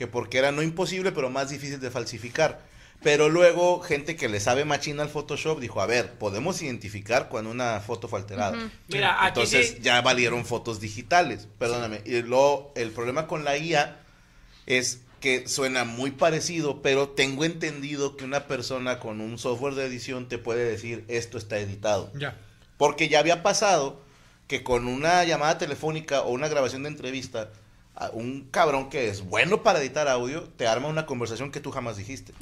[0.00, 2.62] Que porque era no imposible, pero más difícil de falsificar.
[3.02, 7.50] Pero luego, gente que le sabe machina al Photoshop dijo, a ver, podemos identificar cuando
[7.50, 8.56] una foto fue alterada.
[8.88, 12.00] Mira, aquí Entonces sí- ya valieron fotos digitales, perdóname.
[12.06, 13.98] Y luego, el problema con la IA
[14.64, 19.84] es que suena muy parecido, pero tengo entendido que una persona con un software de
[19.84, 22.10] edición te puede decir, esto está editado.
[22.14, 22.38] Ya.
[22.78, 24.00] Porque ya había pasado
[24.46, 27.50] que con una llamada telefónica o una grabación de entrevista,
[28.12, 31.96] un cabrón que es bueno para editar audio te arma una conversación que tú jamás
[31.96, 32.32] dijiste.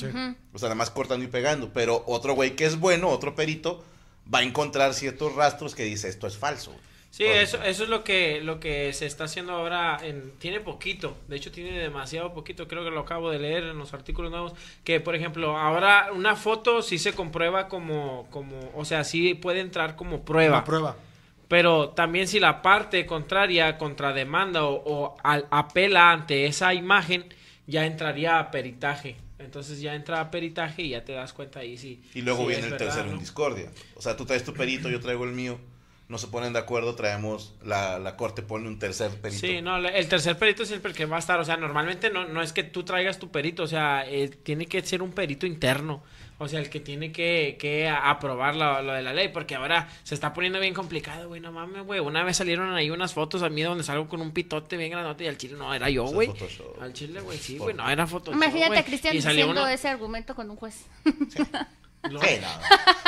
[0.53, 1.71] O sea, nada más cortando y pegando.
[1.73, 3.85] Pero otro güey que es bueno, otro perito,
[4.33, 6.73] va a encontrar ciertos rastros que dice esto es falso.
[7.11, 9.99] Sí, Por eso, eso es lo que, lo que se está haciendo ahora.
[10.03, 12.69] En, tiene poquito, de hecho tiene demasiado poquito.
[12.69, 14.53] Creo que lo acabo de leer en los artículos nuevos.
[14.85, 19.61] Que, por ejemplo, ahora una foto sí se comprueba como, como o sea, sí puede
[19.61, 20.59] entrar como prueba.
[20.59, 20.97] Una prueba.
[21.49, 27.25] Pero también si la parte contraria contrademanda o, o al- apela ante esa imagen,
[27.67, 29.17] ya entraría a peritaje.
[29.39, 32.03] Entonces ya entra a peritaje y ya te das cuenta ahí sí.
[32.15, 33.71] Y luego sí viene el verdad, tercero en discordia.
[33.97, 35.59] O sea, tú traes tu perito, yo traigo el mío.
[36.09, 39.47] No se ponen de acuerdo, traemos, la, la corte pone un tercer perito.
[39.47, 42.09] Sí, no, el tercer perito es siempre el que va a estar, o sea, normalmente
[42.11, 45.13] no, no es que tú traigas tu perito, o sea, eh, tiene que ser un
[45.13, 46.03] perito interno,
[46.39, 49.55] o sea, el que tiene que, que a- aprobar lo, lo de la ley, porque
[49.57, 53.13] ahora se está poniendo bien complicado, güey, no mames, güey, una vez salieron ahí unas
[53.13, 55.91] fotos a mí donde salgo con un pitote bien grandote y al chile no, era
[55.91, 56.31] yo, güey,
[56.81, 58.33] al chile, güey, sí, güey, no, era foto.
[58.33, 60.87] Imagínate a Cristian diciendo uno- ese argumento con un juez.
[62.03, 62.49] lo- Sí, no.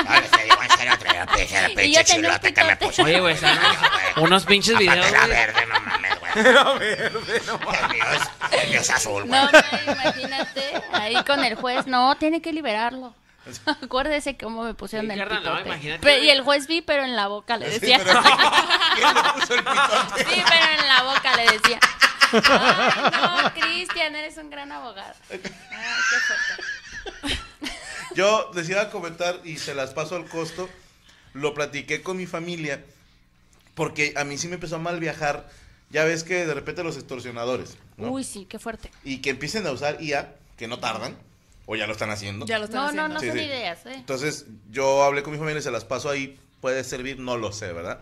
[0.05, 2.05] Ahora se digo en serio, traía pinche Y yo pinche tenía un
[2.41, 3.03] chilote que me puso.
[3.05, 3.37] Oye, güey,
[4.17, 6.20] unos pinches videos, verde, no mames, güey.
[6.35, 7.81] Era verde, no mames.
[7.83, 9.41] El mío es, el mío es azul, güey.
[9.41, 13.15] No, no, imagínate, ahí con el juez, no, tiene que liberarlo.
[13.83, 15.69] Acuérdese cómo me pusieron Sí, el carnal, no, pitote.
[15.69, 16.03] imagínate.
[16.03, 18.01] Pe- y el juez vi, pero en la boca le Sí, decía.
[18.05, 20.25] pero- ¿Quién le puso el pitote?
[20.35, 21.81] Sí, pero en la boca le decía.
[22.33, 25.15] Ay, no, Cristian, eres un gran abogado.
[25.31, 27.41] Ay, qué fuerte.
[28.15, 30.69] Yo les iba a comentar y se las paso al costo.
[31.33, 32.85] Lo platiqué con mi familia
[33.75, 35.49] porque a mí sí me empezó a mal viajar.
[35.91, 38.11] Ya ves que de repente los extorsionadores, ¿no?
[38.13, 38.91] Uy, sí, qué fuerte.
[39.05, 41.17] Y que empiecen a usar IA, que no tardan,
[41.67, 42.47] o ya lo están haciendo.
[42.47, 43.15] Ya lo están No, no, haciendo.
[43.15, 43.45] no Sí, son sí.
[43.45, 43.95] ideas, ¿eh?
[43.97, 46.39] Entonces yo hablé con mi familia y se las paso ahí.
[46.61, 48.01] Puede servir, no lo sé, ¿verdad?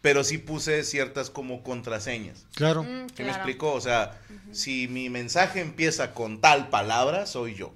[0.00, 2.46] Pero sí puse ciertas como contraseñas.
[2.54, 2.82] Claro.
[2.82, 3.34] Mm, ¿Qué me claro.
[3.34, 3.72] explicó?
[3.74, 4.18] O sea,
[4.52, 7.74] si mi mensaje empieza con tal palabra, soy yo.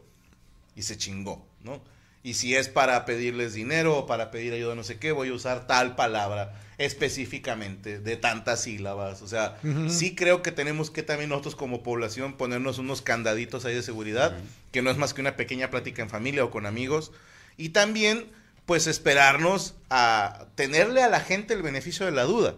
[0.74, 1.80] Y se chingó, ¿no?
[2.24, 5.34] Y si es para pedirles dinero o para pedir ayuda, no sé qué, voy a
[5.34, 9.20] usar tal palabra específicamente, de tantas sílabas.
[9.20, 9.58] O sea,
[9.88, 14.34] sí creo que tenemos que también nosotros como población ponernos unos candaditos ahí de seguridad,
[14.72, 17.12] que no es más que una pequeña plática en familia o con amigos.
[17.58, 18.24] Y también,
[18.64, 22.54] pues, esperarnos a tenerle a la gente el beneficio de la duda.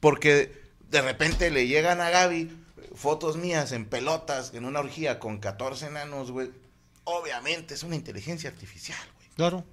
[0.00, 0.50] Porque
[0.90, 2.50] de repente le llegan a Gaby
[2.94, 6.50] fotos mías en pelotas, en una orgía con 14 enanos, güey.
[7.10, 9.28] Obviamente es una inteligencia artificial, güey.
[9.34, 9.64] Claro.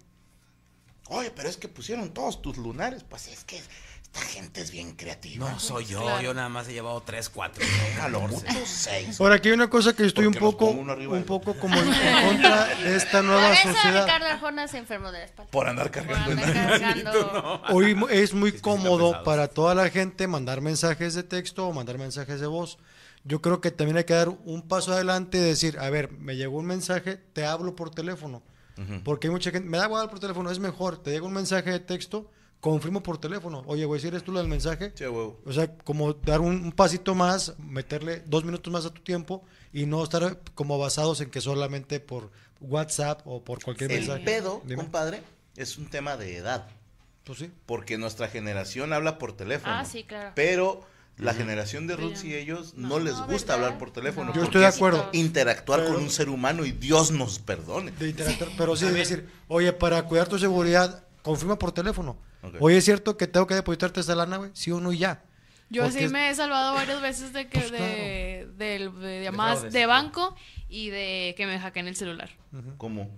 [1.10, 3.04] Oye, pero es que pusieron todos tus lunares.
[3.04, 5.52] Pues es que esta gente es bien creativa.
[5.52, 6.22] No soy yo, Claro.
[6.22, 7.64] yo nada más he llevado 3, 4.
[8.02, 9.20] A lo mucho seis.
[9.20, 12.28] Ahora aquí hay una cosa que estoy un poco, un del- poco como en, en
[12.28, 14.06] contra de esta Por nueva eso sociedad.
[14.06, 15.52] Ricardo Arjona se enfermó de la espalda.
[15.52, 16.80] Por andar Por cargando andar enanos.
[16.80, 17.62] cargando.
[17.72, 22.40] Hoy es muy cómodo para toda la gente mandar mensajes de texto o mandar mensajes
[22.40, 22.78] de voz.
[23.26, 26.36] Yo creo que también hay que dar un paso adelante y decir, a ver, me
[26.38, 28.42] llegó un mensaje, te hablo por teléfono.
[29.04, 31.72] Porque hay mucha gente, me da igual por teléfono, es mejor, te llega un mensaje
[31.72, 32.30] de texto,
[32.60, 33.64] confirmo por teléfono.
[33.68, 34.92] Oye, güey, si eres tú lo del mensaje.
[34.96, 35.40] Sí, huevo.
[35.46, 39.44] O sea, como dar un, un pasito más, meterle dos minutos más a tu tiempo
[39.72, 44.24] y no estar como basados en que solamente por WhatsApp o por cualquier El mensaje.
[44.26, 44.76] pedo, Dime.
[44.84, 45.22] compadre,
[45.56, 46.68] es un tema de edad.
[47.24, 47.52] Pues sí.
[47.66, 49.74] Porque nuestra generación habla por teléfono.
[49.74, 50.34] Ah, sí, claro.
[50.36, 50.82] Pero
[51.18, 53.54] la generación de Roots y ellos no, les gusta ¿verdad?
[53.56, 54.32] hablar por teléfono.
[54.32, 54.36] No.
[54.36, 55.10] Yo estoy de acuerdo.
[55.14, 57.92] Interactuar Pero- con un ser humano y Dios nos perdone.
[57.92, 62.18] de interactuar, pero sí, es decir, oye, para cuidar tu seguridad, confirma por teléfono.
[62.44, 62.56] Ok.
[62.60, 64.52] Oye, ¿es cierto que tengo que depositarte esa lana, güey?
[64.54, 65.24] Sí o no y ya.
[65.70, 69.56] Yo Porque sí me he salvado varias veces de que Pues de, del- de llamadas
[69.60, 69.86] fraudes, de sí.
[69.86, 70.36] banco
[70.70, 72.30] y de que me hackeen el celular.
[72.78, 73.10] ¿Cómo?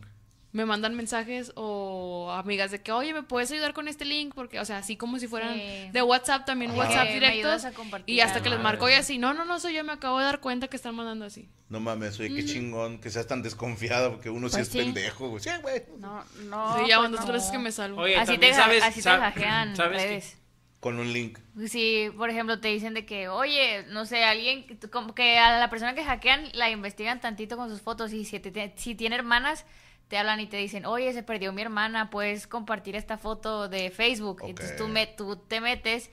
[0.54, 4.34] Me mandan mensajes o amigas de que, oye, ¿me puedes ayudar con este link?
[4.34, 5.90] Porque, o sea, así como si fueran Sí.
[5.92, 6.80] de WhatsApp, también Ajá.
[6.80, 7.64] WhatsApp directos.
[8.06, 8.64] Y hasta que les algo.
[8.64, 10.96] marco y así, no, no, no, soy yo, me acabo de dar cuenta que están
[10.96, 11.50] mandando así.
[11.70, 14.78] No mames, oye, qué chingón que seas tan desconfiada porque uno sí Pues es sí.
[14.80, 15.44] pendejo, güey.
[15.44, 15.84] Sí, güey.
[16.00, 16.78] No, no.
[16.80, 17.34] sí, ya van pues dos no.
[17.34, 18.02] veces que me salvo.
[18.02, 20.38] Oye, Así te, ha- sabes, así te sab- hackean ¿sabes.
[20.80, 21.40] Con un link.
[21.68, 25.70] Si, por ejemplo, te dicen de que, oye, no sé, alguien, como que a la
[25.70, 29.66] persona que hackean la investigan tantito con sus fotos y si, te- si tiene hermanas,
[30.08, 33.90] te hablan y te dicen, oye, se perdió mi hermana, puedes compartir esta foto de
[33.92, 34.42] Facebook.
[34.42, 34.50] Ok.
[34.50, 36.10] Entonces tú, me, tú te metes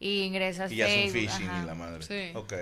[0.00, 1.32] y ingresas Y ya es un Facebook.
[1.32, 1.62] phishing ajá.
[1.62, 2.02] y la madre.
[2.02, 2.36] Sí.
[2.36, 2.52] Ok.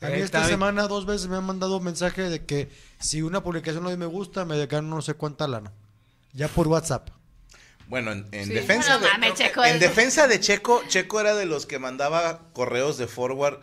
[0.00, 3.22] A mí Eh, esta semana dos veces me han mandado un mensaje de que si
[3.22, 5.72] una publicación no me gusta, me gano no sé cuánta lana.
[6.32, 7.10] Ya por WhatsApp.
[7.88, 8.52] Bueno, en, en Sí.
[8.54, 11.78] defensa No de mames, Checo, en es- defensa de Checo, Checo era de los que
[11.78, 13.58] mandaba correos de forward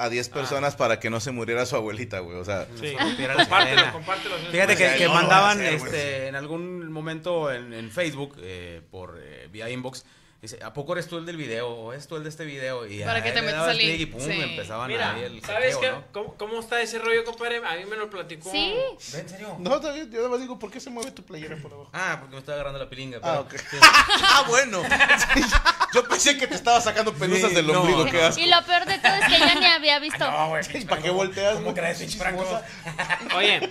[0.00, 2.36] a 10 personas para que no se muriera su abuelita, güey.
[2.38, 2.94] O sea, Sí.
[3.36, 4.36] Compártelo, compártelo.
[4.50, 5.92] Fíjate sea, que, que no mandaban hacer, güey.
[5.92, 10.04] este, en algún momento en, en Facebook eh, por eh, vía inbox.
[10.42, 11.68] Dice, ¿a poco eres tú el del video?
[11.68, 12.86] ¿O eres tú el de este video?
[12.86, 14.30] Y Para que te metas al link, Y pum, sí.
[14.40, 15.90] empezaban Mira, ahí el ¿sabes qué?
[15.90, 16.02] ¿no?
[16.12, 17.58] ¿Cómo, ¿Cómo está ese rollo, compadre?
[17.58, 18.50] A mí me lo platicó.
[18.50, 18.74] Sí,
[19.18, 19.56] ¿En serio?
[19.58, 21.90] no, todavía- yo nada más digo, ¿por qué se mueve tu playera por abajo?
[21.92, 23.18] Ah, porque me estaba agarrando la pilinga.
[23.22, 23.76] Ah, pero- ok.
[24.22, 24.82] ah, bueno.
[25.94, 27.80] Yo pensé que te estaba sacando pelusas Sí, del no.
[27.80, 28.40] ombligo, qué asco.
[28.40, 30.30] y lo peor de todo es que yo ni había visto.
[30.30, 30.84] No, güey.
[30.86, 31.54] ¿Para qué volteas?
[31.56, 32.18] ¿Cómo crees?
[33.36, 33.70] Oye,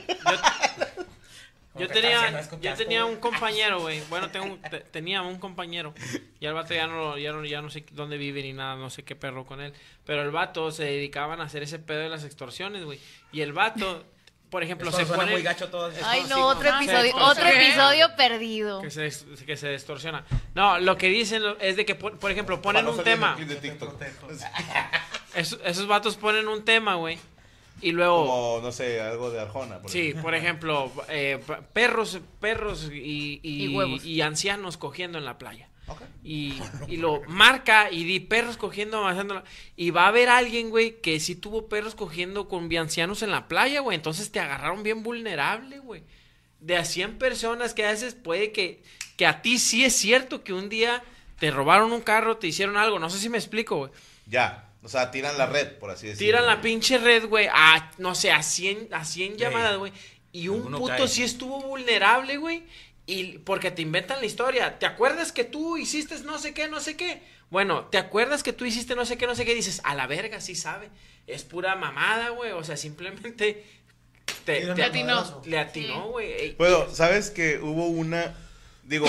[1.75, 4.01] yo, tenía, yo tenía un compañero, güey.
[4.09, 5.93] Bueno, tengo, te- tenía un compañero.
[6.41, 8.89] Y el vato ya no, ya, no, ya no sé dónde vive ni nada, no
[8.89, 9.73] sé qué perro con él.
[10.05, 12.99] Pero el vato se dedicaban a hacer ese pedo de las extorsiones, güey.
[13.31, 14.03] Y el vato,
[14.49, 15.31] por ejemplo, se pone...
[15.31, 16.03] muy gacho todo esto.
[16.05, 18.81] Ay, sí, no, otro no, episodio, se otro episodio perdido.
[18.81, 19.11] Que se,
[19.45, 20.25] que se distorsiona.
[20.55, 23.37] No, lo que dicen es de que, por, por ejemplo, ponen Para un tema.
[25.35, 27.19] Esos, esos vatos ponen un tema, güey.
[27.81, 28.25] Y luego...
[28.25, 29.79] Como, no sé, algo de Arjona.
[29.79, 30.21] por Sí, ejemplo.
[30.23, 31.39] por ejemplo, eh,
[31.71, 35.69] perros, perros y, y, Y y ancianos cogiendo en la playa.
[36.23, 39.43] Y, y lo marca y di perros cogiendo, avanzando.
[39.75, 43.47] Y va a haber alguien, güey, que sí tuvo perros cogiendo con ancianos en la
[43.47, 43.95] playa, güey.
[43.95, 46.03] Entonces te agarraron bien vulnerable, güey.
[46.59, 48.83] De a 100 personas que haces, puede que,
[49.15, 51.03] que a ti sí es cierto que un día
[51.39, 52.99] te robaron un carro, te hicieron algo.
[52.99, 53.91] No sé si me explico, güey.
[54.27, 54.65] Ya.
[54.81, 56.25] O sea, tiran la red, por así decirlo.
[56.25, 59.91] Tiran la pinche red, güey, a, no sé, a 100, a 100 llamadas, güey.
[60.31, 61.07] Y un puto cae.
[61.07, 62.63] sí estuvo vulnerable, güey.
[63.09, 64.77] Y porque te inventan la historia.
[64.77, 67.23] ¿Te acuerdas que tú hiciste no sé qué, no sé qué?
[67.49, 69.55] Bueno, ¿te acuerdas que tú hiciste no sé qué, no sé qué?
[69.55, 70.89] Dices, a la verga, sí sabe.
[71.25, 72.51] Es pura mamada, güey.
[72.51, 73.65] O sea, simplemente te,
[74.45, 75.41] te el atinó.
[75.43, 76.31] Le atinó, güey.
[76.33, 78.35] Ey, Bueno, ¿sabes que hubo una...
[78.83, 79.07] Digo,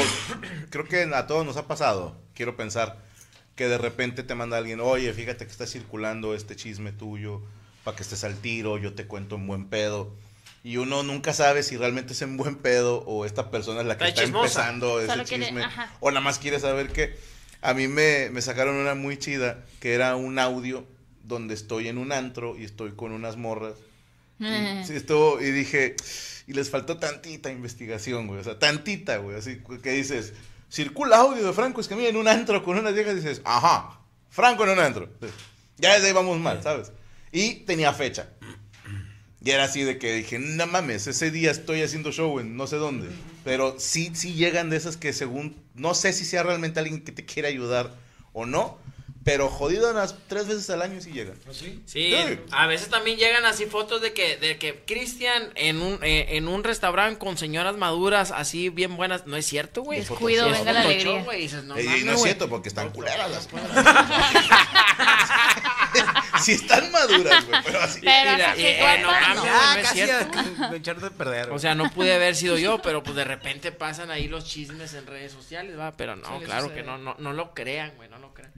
[0.70, 2.96] creo que a todos nos ha pasado, quiero pensar,
[3.54, 7.42] que de repente te manda alguien, oye, fíjate que está circulando este chisme tuyo,
[7.84, 10.14] para que estés al tiro, yo te cuento en buen pedo.
[10.62, 13.96] Y uno nunca sabe si realmente es en buen pedo o esta persona es la
[13.96, 15.62] que Está empezando ese Solo chisme.
[16.00, 17.16] O nada más quiere saber que...
[17.62, 20.86] A mí me, me sacaron una muy chida, que era un audio
[21.24, 23.74] donde estoy en un antro y estoy con unas morras.
[24.38, 25.94] Y, sí, estuvo, y dije,
[26.46, 28.40] y les faltó tantita investigación, güey.
[28.40, 29.36] O sea, tantita, güey.
[29.36, 30.32] Así que dices,
[30.70, 34.00] circula audio de Franco Escamilla en un antro con unas viejas y dices, ajá,
[34.30, 35.10] Franco en un antro.
[35.76, 36.92] Ya desde ahí vamos mal, ¿sabes?
[37.30, 38.30] Y tenía fecha.
[39.42, 42.66] Y era así de que dije, no mames, ese día estoy haciendo show en no
[42.66, 43.08] sé dónde.
[43.42, 47.10] Pero sí, sí llegan de esas que según, no sé si sea realmente alguien que
[47.12, 47.94] te quiere ayudar
[48.34, 48.78] o no,
[49.24, 51.36] pero jodido unas tres veces al año sí llegan.
[51.52, 52.14] Sí, Sí.
[52.52, 56.46] a veces también llegan así fotos de que, de que Cristian en un, eh, en
[56.48, 60.00] un restaurante con señoras maduras así bien buenas, no es cierto, güey.
[60.00, 61.22] Descuido, Es venga la alegría.
[61.22, 62.30] güey, y dices, no Eh, y mames, no es güey.
[62.32, 63.48] cierto porque están culeras las
[66.44, 68.00] Sí están maduras, güey, pero así.
[68.02, 69.42] Pero Mira, así eh, que no mames, no.
[69.42, 71.50] güey, Ya, no es casi a de perder.
[71.50, 74.94] O sea, no pude haber sido yo, pero pues de repente pasan ahí los chismes
[74.94, 78.18] en redes sociales, va, pero no, claro que no, no, no lo crean, güey, no
[78.18, 78.52] lo crean.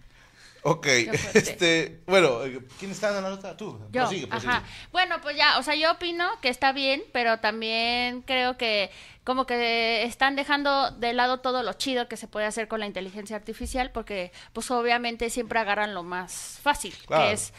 [0.64, 0.87] Ok,
[1.35, 3.57] este, bueno, eh, ¿quién está en la nota?
[3.57, 3.78] Tú.
[3.90, 4.52] Yo, Prosigue, prosigue.
[4.52, 4.64] ajá.
[4.92, 8.90] Bueno, pues ya, o sea, yo opino que está bien, pero también creo que
[9.25, 12.87] como que están dejando de lado todo lo chido que se puede hacer con la
[12.87, 17.25] inteligencia artificial, porque pues obviamente siempre agarran lo más fácil, Claro.
[17.26, 17.52] que es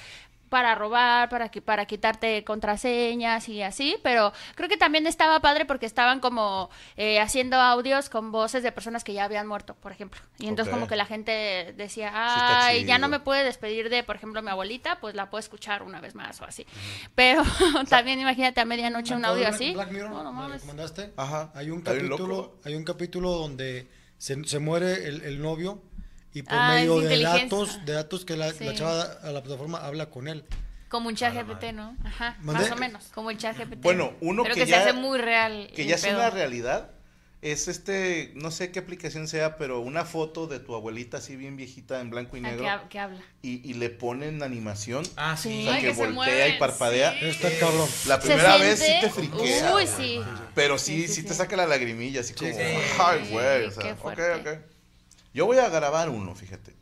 [0.54, 5.66] para robar, para qui- para quitarte contraseñas y así, pero creo que también estaba padre
[5.66, 9.92] porque estaban como eh, haciendo audios con voces de personas que ya habían muerto, por
[9.92, 10.22] ejemplo.
[10.38, 14.16] Y entonces como que la gente decía, ay, ya no me puede despedir de, por
[14.16, 16.68] ejemplo, mi abuelita, pues la puedo escuchar una vez más o así.
[17.16, 17.42] Pero
[17.90, 19.74] también imagínate a medianoche un audio Black- así.
[19.74, 21.14] Black Mirror, No, no ¿me recomendaste?
[21.18, 21.52] Ajá.
[21.56, 25.82] Hay un capítulo, hay un capítulo donde se, se muere el, el novio
[26.34, 28.64] y por Ah, medio de datos, de datos que la, Sí.
[28.66, 30.44] la chava a la plataforma habla con él.
[30.90, 31.98] Como un chat GPT, ¿no?
[32.04, 32.64] Ajá, ¿Mandé?
[32.64, 33.06] más o menos.
[33.14, 33.82] Como el chat GPT.
[33.82, 35.72] Bueno, uno Pero que, que, ya, se hace muy real.
[35.76, 36.92] que ya es una realidad,
[37.42, 41.58] es este, no sé qué aplicación sea, pero una foto de tu abuelita así bien
[41.58, 43.20] viejita en blanco y Ah, negro que, que habla.
[43.42, 45.04] y, y le ponen animación.
[45.18, 45.62] Ah, sí.
[45.62, 47.12] O sea, Ay, que, voltea y parpadea.
[47.20, 47.26] sí.
[47.26, 47.90] Está cabrón.
[48.08, 49.76] La Se primera vez sí te friquea.
[49.76, 50.20] Uy, sí.
[50.56, 51.36] Pero sí, Sí, sí, sí, te sí.
[51.36, 52.58] saca la lagrimilla, así como, sí.
[53.00, 54.73] ay, güey, o sea, qué ok, ok.
[55.34, 56.74] Yo voy a grabar uno, fíjate.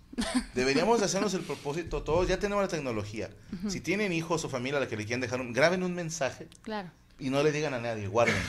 [0.54, 3.30] Deberíamos de hacernos el propósito todos, ya tenemos la tecnología.
[3.70, 6.48] Si tienen hijos o familia a la que le quieran dejar un, graben un mensaje
[6.62, 6.90] Claro.
[7.18, 8.42] y no le digan a nadie, guárdenlo.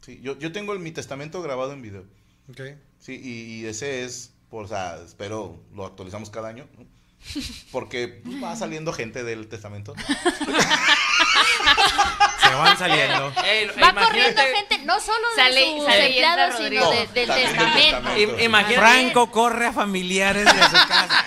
[0.00, 2.04] Sí, yo, yo tengo el- mi testamento grabado en video.
[2.50, 2.60] Ok.
[2.98, 6.84] Sí, y, y ese es, pues, o sea, espero lo actualizamos cada año, ¿no?
[7.70, 9.94] Porque pues, va saliendo gente del testamento.
[12.50, 13.32] Se van saliendo.
[13.44, 17.08] Ey, Va corriendo gente, no solo Sale- de sus sale empleados, sino No, de- del
[17.26, 17.74] testamento.
[17.74, 18.16] testamento.
[18.18, 21.24] Im- imagínate- Franco corre a familiares de su casa.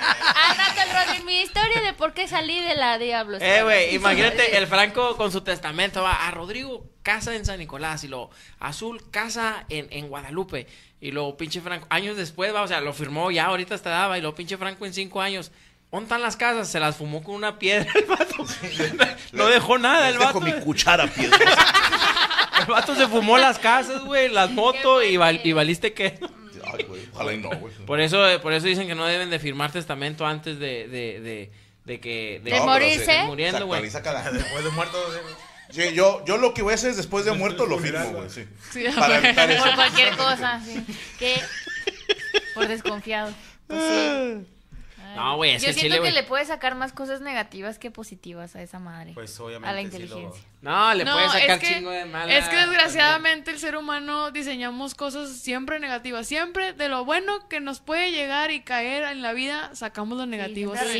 [1.26, 3.38] Mi historia de por qué salí de la Diablo.
[3.40, 8.04] Eh, güey, imagínate el Franco con su testamento va a Rodrigo, casa en San Nicolás,
[8.04, 10.68] y luego Azul, casa en, en Guadalupe,
[11.00, 14.18] y luego pinche Franco, años después, va, o sea, lo firmó ya, ahorita está daba,
[14.18, 15.52] y luego pinche Franco en cinco años.
[15.94, 16.68] ¿Dónde están las casas?
[16.68, 18.36] Se las fumó con una piedra el vato.
[19.32, 20.42] No dejó nada el vato.
[20.42, 21.38] mi cuchara piedra.
[22.60, 26.20] El vato se fumó las casas, güey, las motos y, val- y valiste que.
[26.72, 27.74] Ay, güey, ojalá y no, güey.
[27.86, 31.52] Por eso, por eso dicen que no deben de firmar testamento antes de, de, de,
[31.84, 32.42] de que...
[32.44, 33.06] De No, morirse.
[33.06, 33.82] se- de muriendo, güey.
[33.82, 34.98] Después de muerto.
[35.72, 38.30] Sí, yo, yo lo que voy a hacer es después de muerto lo firmo, güey,
[38.30, 38.46] sí.
[38.72, 39.64] Sí, Para evitar eso.
[39.66, 40.86] Por cualquier cosa, sí.
[41.20, 41.42] ¿Qué?
[42.54, 43.34] Por desconfiado.
[43.68, 44.48] Pues sí.
[45.14, 45.20] Ay.
[45.20, 47.92] No, güey, es Yo que siento Chile, que le puedes sacar más cosas negativas que
[47.92, 49.12] positivas a esa madre.
[49.14, 49.70] Pues obviamente.
[49.70, 50.44] a la sí lo- inteligencia.
[50.62, 52.38] No, le No, puedes sacar es que- chingo de mala.
[52.38, 56.26] Es que desgraciadamente el ser humano diseñamos cosas siempre negativas.
[56.28, 60.26] Siempre de lo bueno que nos puede llegar y caer en la vida, sacamos lo
[60.26, 60.74] negativo.
[60.76, 60.94] siempre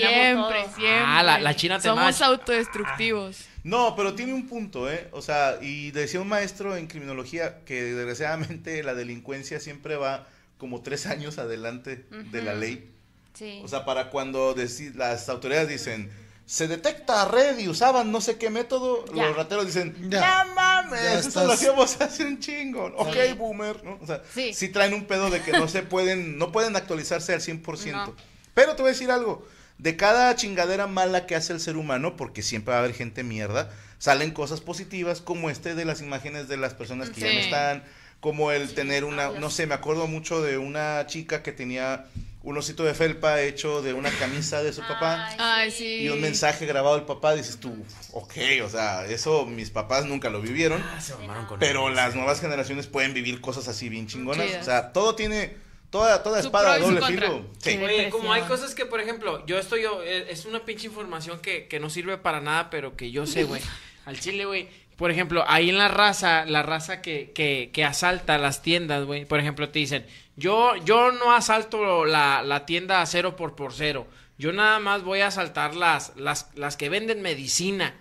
[0.76, 1.00] siempre.
[1.06, 3.46] Ah, la- la china te Somos autodestructivos.
[3.64, 5.08] No, pero tiene un punto, ¿eh?
[5.12, 10.28] O sea, y decía un maestro en criminología que desgraciadamente la delincuencia siempre va
[10.58, 12.90] como tres años adelante de la ley.
[13.34, 13.62] Sí.
[13.64, 14.56] O sea, para cuando
[14.96, 16.12] las autoridades dicen,
[16.46, 19.28] se detecta red y usaban no sé qué método, Ya.
[19.28, 20.44] los rateros dicen, Ya.
[20.46, 22.86] no mames, Ya eso estás- lo hacíamos hace un chingo.
[22.98, 23.34] Ok, Sí.
[23.34, 23.98] boomer, ¿no?
[24.02, 24.54] O sea, Sí.
[24.54, 24.70] sí.
[24.70, 28.08] traen un pedo de que no se pueden, no pueden actualizarse al 100%.
[28.08, 28.16] No.
[28.54, 29.48] Pero te voy a decir algo,
[29.80, 33.24] de cada chingadera mala que hace el ser humano, porque siempre va a haber gente
[33.24, 37.40] mierda, salen cosas positivas como este de las imágenes de las personas que ya no
[37.40, 37.84] están,
[38.20, 42.06] como el tener una, no sé, me acuerdo mucho de una chica que tenía
[42.44, 46.02] un osito de felpa hecho de una camisa de su papá Ay, sí.
[46.02, 47.74] y un mensaje grabado del papá, dices tú,
[48.12, 48.34] ok,
[48.66, 51.96] o sea, eso mis papás nunca lo vivieron, Ah, se mamaron con pero él.
[51.96, 54.62] las nuevas generaciones pueden vivir cosas así bien chingonas, Chidas.
[54.62, 55.54] o sea, todo tiene,
[55.90, 57.46] toda, toda espada doble filo.
[57.60, 57.78] Sí.
[57.78, 61.40] Oye, como hay cosas que, por ejemplo, yo estoy yo, eh, es una pinche información
[61.40, 63.62] que, que no sirve para nada, pero que yo sé, güey.
[64.06, 64.68] Al chile, güey.
[64.98, 69.26] Por ejemplo, ahí en la raza, la raza que, que, que asalta las tiendas, güey.
[69.26, 73.74] Por ejemplo, te dicen, yo, yo no asalto la, la tienda a cero por por
[73.74, 74.08] cero.
[74.38, 77.96] Yo nada más voy a asaltar las, las, las que venden medicina.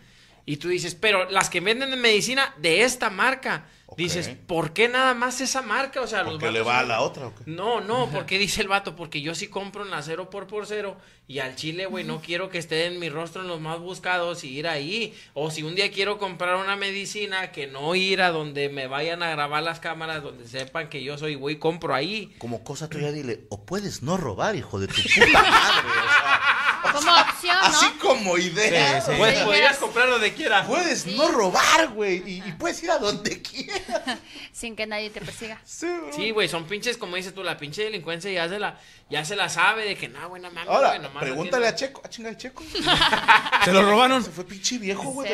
[0.44, 3.66] Y tú dices, pero las que venden medicina de esta marca.
[3.96, 6.00] Dices, ¿por qué nada más esa marca?
[6.00, 7.44] O sea, los Porque le va a la otra, ¿o qué?
[7.46, 10.66] no, no, porque dice el vato, porque yo sí compro en la cero por por
[10.66, 10.96] cero
[11.28, 14.44] y al chile, güey, no quiero que esté en mi rostro en los más buscados
[14.44, 15.14] y ir ahí.
[15.34, 19.22] O si un día quiero comprar una medicina, que no ir a donde me vayan
[19.22, 22.34] a grabar las cámaras, donde sepan que yo soy, güey, compro ahí.
[22.38, 26.40] Como cosa tuya, dile, o puedes no robar, hijo de tu puta madre, o sea,
[26.82, 27.66] Como opción, ¿no?
[27.66, 29.00] así como idea.
[29.00, 29.16] Sí, sí.
[29.18, 29.44] Pues Sí.
[29.44, 30.66] podrías comprar donde quiera.
[30.66, 34.18] Puedes no robar, güey, y, y puedes ir a donde quieras.
[34.52, 35.60] Sin que nadie te persiga.
[35.64, 38.78] Sí, güey, son pinches, como dices tú, la pinche delincuencia ya se la,
[39.10, 42.02] ya se la sabe de que no, güey, no mames, Ahora, nomás pregúntale a Checo.
[42.04, 42.62] Ah, chinga, el Checo.
[43.64, 44.22] Se lo robaron.
[44.24, 45.32] Se fue pinche viejo, güey.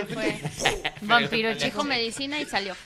[1.02, 2.76] Vampiro chico medicina y salió.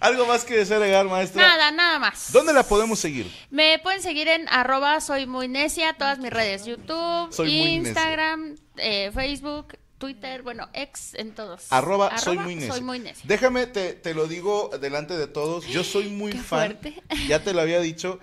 [0.00, 1.42] ¿Algo más que desea agregar, maestra?
[1.42, 2.32] Nada, nada más.
[2.32, 3.30] ¿Dónde la podemos seguir?
[3.50, 7.50] Me pueden seguir en arroba soy muy necia, todas mis redes, YouTube, Soy.
[7.54, 11.66] Instagram, eh, Facebook, Twitter, bueno, ex en todos.
[11.70, 12.72] Arroba, soy muy necio.
[12.74, 13.24] Soy muy necia.
[13.26, 15.66] Déjame, te, te lo digo delante de todos.
[15.66, 16.44] Yo soy muy Qué fan.
[16.78, 17.02] fuerte.
[17.26, 18.20] Ya te lo había dicho.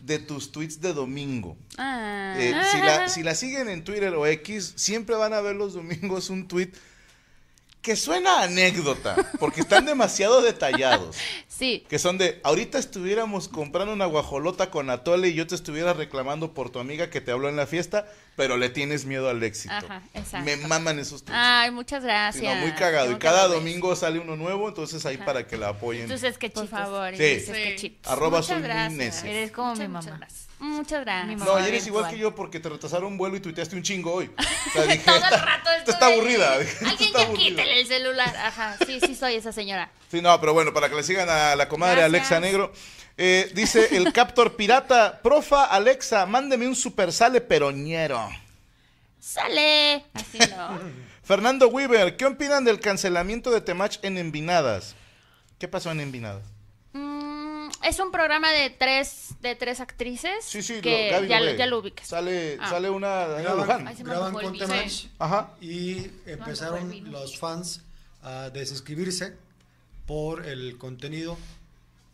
[0.00, 1.56] De tus tweets de domingo.
[1.78, 2.34] Ah.
[2.36, 5.72] Eh, si, la, si la siguen en Twitter o X, siempre van a ver los
[5.72, 6.72] domingos un tweet
[7.84, 11.16] que suena a anécdota, porque están demasiado detallados.
[11.54, 11.84] Sí.
[11.88, 16.52] Que son de, ahorita estuviéramos comprando una guajolota con atole y yo te estuviera reclamando
[16.52, 19.72] por tu amiga que te habló en la fiesta, pero le tienes miedo al éxito.
[19.72, 20.44] Ajá, exacto.
[20.44, 21.38] Me maman esos tweets.
[21.40, 22.56] Ay, muchas Sí, gracias.
[22.56, 23.10] no, muy cagado.
[23.12, 25.24] Y que cada domingo sale uno nuevo, entonces ahí Ajá.
[25.26, 26.08] para que la apoyen.
[26.08, 26.68] Tus sketchitos.
[26.68, 27.38] Por favor, Sí.
[27.78, 27.98] Sí.
[28.04, 29.22] Arroba Muchas soy gracias.
[29.22, 30.26] Eres como Muchas, mi mamá.
[30.64, 31.40] Muchas gracias.
[31.40, 34.12] No, y eres igual que yo porque te retrasaron un vuelo y tuiteaste un chingo
[34.14, 34.30] hoy.
[34.66, 36.58] O sea, dije, Todo el rato está aburrida.
[36.58, 37.48] dije, Alguien está ya aburrida.
[37.50, 38.36] quítale el celular.
[38.36, 39.90] Ajá, sí, sí soy esa señora.
[40.10, 42.08] Sí, no, pero bueno, para que le sigan a la comadre Gracias.
[42.08, 42.72] Alexa Negro.
[43.18, 48.28] eh, dice el Captor Pirata, profa Alexa, mándeme un super sale peroñero.
[49.20, 50.04] Sale.
[50.14, 50.78] Así no.
[51.24, 54.94] Fernando Weaver, ¿qué opinan del cancelamiento de Temach en Envinadas?
[55.58, 56.42] ¿Qué pasó en Envinadas?
[57.82, 60.44] Es un programa de tres, de tres actrices.
[60.44, 62.06] Sí, sí, que lo, Gaby ya, lo ya ubicas.
[62.08, 62.70] Sale, Ah.
[62.70, 63.88] sale una Daniela Graban, Luján.
[63.88, 64.58] Ay, se graban con.
[64.58, 65.50] Temach Ajá.
[65.60, 67.82] y empezaron los fans
[68.22, 69.34] a desinscribirse
[70.06, 71.36] por el contenido.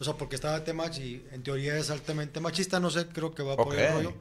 [0.01, 3.43] O sea, porque estaba Temach y en teoría es altamente machista, no sé, creo que
[3.43, 4.15] va por el rollo.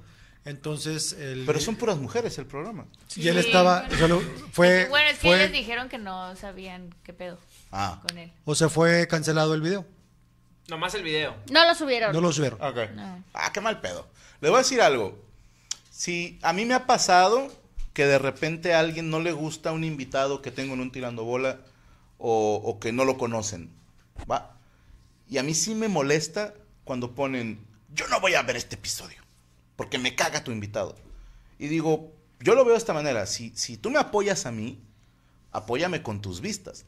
[0.46, 2.86] Entonces, el, Pero son puras mujeres el programa.
[3.16, 3.96] y él Sí, estaba, bueno.
[3.96, 7.38] o sea, lo- fue, Bueno, es que fue- les dijeron que no sabían qué pedo
[7.72, 8.02] Ah.
[8.08, 8.32] con él.
[8.46, 9.86] o sea, fue cancelado el video,
[10.70, 11.36] Nomás el video.
[11.52, 12.14] No lo subieron.
[12.14, 12.62] no lo subieron.
[12.62, 12.92] Ok.
[12.96, 13.24] No.
[13.34, 14.08] Ah, qué mal pedo.
[14.42, 15.18] Le voy a decir algo.
[15.90, 17.52] Si a mí me ha pasado
[17.94, 21.24] que de repente a alguien no le gusta un invitado que tengo en un tirando
[21.26, 21.60] bola
[22.18, 23.70] o, o que no lo conocen,
[24.30, 24.56] ¿va?
[25.28, 27.60] Y a mí sí me molesta cuando ponen,
[27.94, 29.22] yo no voy a ver este episodio,
[29.76, 30.96] porque me caga tu invitado.
[31.58, 34.80] Y digo, yo lo veo de esta manera, si, si tú me apoyas a mí,
[35.52, 36.86] apóyame con tus vistas.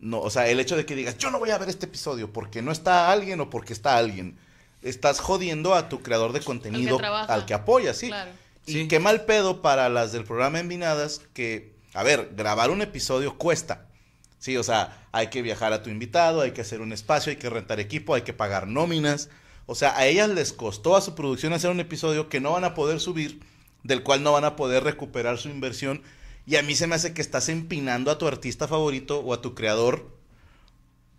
[0.00, 2.32] No, o sea, el hecho de que digas, yo no voy a ver este episodio
[2.32, 4.38] porque no está alguien o porque está alguien,
[4.82, 8.08] estás jodiendo a tu creador de contenido al que apoyas, sí.
[8.08, 8.30] Claro.
[8.66, 8.88] Y Sí.
[8.88, 13.86] qué mal pedo para las del programa Envinadas que, a ver, grabar un episodio cuesta.
[14.38, 17.36] Sí, o sea, hay que viajar a tu invitado, hay que hacer un espacio, hay
[17.36, 19.30] que rentar equipo, hay que pagar nóminas.
[19.66, 22.64] O sea, a ellas les costó a su producción hacer un episodio que no van
[22.64, 23.40] a poder subir,
[23.82, 26.02] del cual no van a poder recuperar su inversión.
[26.48, 29.42] Y a mí se me hace que estás empinando a tu artista favorito o a
[29.42, 30.08] tu creador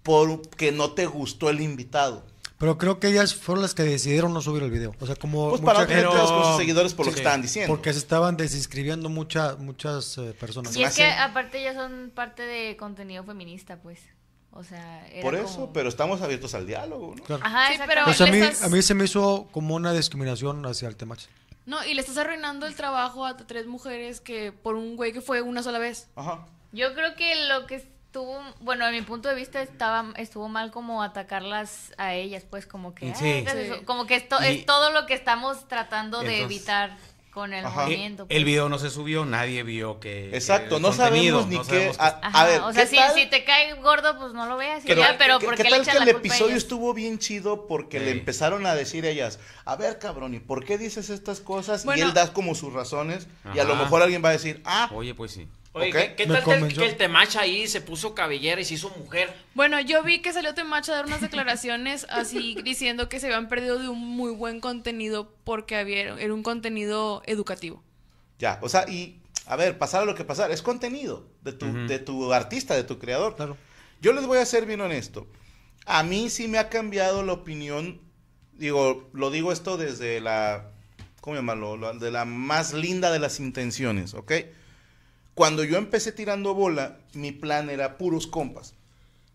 [0.04, 2.26] porque no te gustó el invitado.
[2.58, 4.94] Pero creo que ellas fueron las que decidieron no subir el video.
[5.00, 7.16] O sea, como Pues mucha para gente- con sus seguidores por lo Sí.
[7.16, 7.74] que estaban diciendo.
[7.74, 10.76] porque se estaban desinscribiendo muchas muchas eh, personas.
[10.76, 14.00] Y es que aparte ellos son parte de contenido feminista, pues.
[14.52, 17.24] O sea, era Por eso, como- pero estamos abiertos al diálogo, ¿no?
[17.24, 17.44] Claro.
[17.46, 20.96] Ajá, Sí, pero- Pues mí, a mí se me hizo como una discriminación hacia el
[20.96, 21.28] Temach.
[21.70, 25.22] No, y le estás arruinando el trabajo a tres mujeres que por un güey que
[25.22, 26.10] fue una sola vez.
[26.16, 26.48] Ajá.
[26.72, 30.72] Yo creo que lo que estuvo, bueno, a mi punto de vista estaba estuvo mal
[30.72, 33.24] como atacarlas a ellas, pues como que, Sí.
[33.26, 33.74] "Ay, ¿qué es Sí.
[33.74, 33.86] eso?".
[33.86, 36.98] como que esto Y- es todo lo que estamos tratando de Entonces- evitar
[37.40, 37.84] con el Ajá.
[37.86, 38.24] movimiento.
[38.24, 38.46] El pues.
[38.46, 40.30] video no se subió, nadie vio que.
[40.36, 41.70] Exacto, que no sabemos ni no qué.
[41.70, 44.46] sabemos A, a ver, o sea, ¿qué si, tal, si te cae gordo, pues no
[44.46, 44.84] lo veas.
[44.84, 46.28] y pero- ya, pero qué- ¿por qué qué, le tal echan que la el culpa
[46.34, 50.40] a episodio estuvo bien chido porque le empezaron a decir ellas, a ver cabrón, ¿y
[50.40, 51.86] por qué dices estas cosas?
[51.96, 54.90] y él da como sus razones y a lo mejor alguien va a decir, ah,
[54.94, 55.48] Oye, pues sí.
[55.74, 55.92] Oye.
[56.16, 59.32] ¿qué, tal que el, que el Temacha ahí se puso cabellera y se hizo mujer?
[59.54, 63.48] Bueno, yo vi que salió Temacha a dar unas declaraciones así diciendo que se habían
[63.50, 67.84] perdido de un muy buen contenido porque había, era un contenido educativo.
[68.40, 72.00] ya, o sea, y a ver, pasara lo que pasara, es contenido de tu, de
[72.00, 73.36] tu artista, de tu creador.
[73.36, 73.58] Claro.
[74.02, 75.28] Yo les voy a ser bien honesto.
[75.86, 78.00] A mí sí me ha cambiado la opinión.
[78.54, 80.70] Digo, lo digo esto desde la.
[81.22, 81.78] ¿Cómo llamarlo?
[81.78, 84.32] La- De la más linda de las intenciones, ¿ok?
[85.40, 88.74] Cuando yo empecé tirando bola, mi plan era puros compas.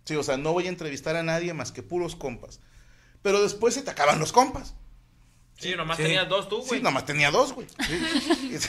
[0.05, 2.61] Sí, o sea, no voy a entrevistar a nadie más que puros compas.
[3.23, 4.75] Pero después se te acaban los compas.
[5.59, 6.03] Sí, nomás Sí.
[6.03, 6.83] tenías dos tú, Sí, güey.
[6.83, 7.67] nomás tenía dos, güey.
[7.87, 8.59] Sí.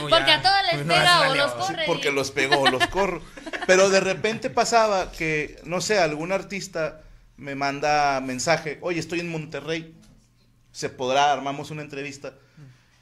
[0.00, 1.82] Porque ya- a todos les pega o los Sí, corre.
[1.86, 3.22] porque los pegó o los corro.
[3.68, 7.00] Pero de repente pasaba que, no sé, algún artista
[7.36, 9.94] me manda mensaje, oye, estoy en Monterrey,
[10.72, 12.34] se podrá, armamos una entrevista.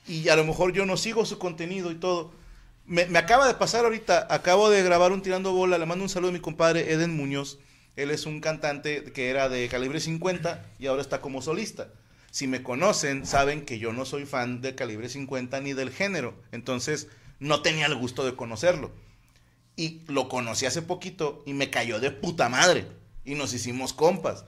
[0.06, 2.41] Y a lo mejor yo no sigo su contenido y todo.
[2.84, 6.30] Me, acaba de pasar ahorita, acabo de grabar un Tirando Bola, le mando un saludo
[6.30, 7.58] a mi compadre Eden Muñoz.
[7.94, 11.88] Él es un cantante que era de calibre 50 y ahora está como solista.
[12.30, 16.34] Si me conocen, saben que yo no soy fan de calibre 50 ni del género.
[16.50, 18.90] Entonces, no tenía el gusto de conocerlo.
[19.76, 22.86] Y lo conocí hace poquito y me cayó de puta madre.
[23.24, 24.46] Y nos hicimos compas.